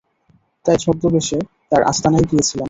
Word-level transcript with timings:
তাই 0.65 0.77
ছদ্মবেশে 0.77 1.37
তার 1.69 1.81
আস্তানায় 1.83 2.25
গিয়েছিলাম। 2.29 2.59